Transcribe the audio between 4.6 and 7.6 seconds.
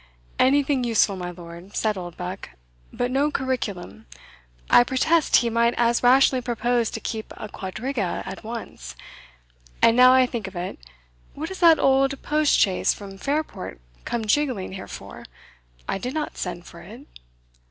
I protest he might as rationally propose to keep a